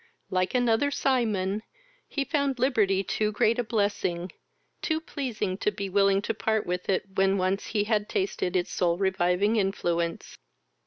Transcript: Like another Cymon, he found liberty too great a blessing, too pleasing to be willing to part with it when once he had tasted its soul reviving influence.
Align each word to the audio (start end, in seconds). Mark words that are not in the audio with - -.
Like 0.31 0.55
another 0.55 0.89
Cymon, 0.89 1.61
he 2.07 2.23
found 2.25 2.57
liberty 2.57 3.03
too 3.03 3.31
great 3.31 3.59
a 3.59 3.63
blessing, 3.63 4.31
too 4.81 4.99
pleasing 4.99 5.59
to 5.59 5.69
be 5.71 5.89
willing 5.89 6.23
to 6.23 6.33
part 6.33 6.65
with 6.65 6.89
it 6.89 7.03
when 7.13 7.37
once 7.37 7.67
he 7.67 7.83
had 7.83 8.09
tasted 8.09 8.55
its 8.55 8.71
soul 8.71 8.97
reviving 8.97 9.57
influence. 9.57 10.39